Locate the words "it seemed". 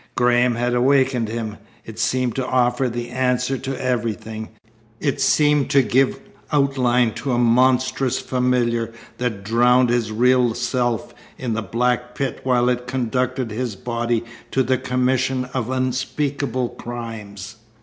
1.85-2.35, 4.99-5.69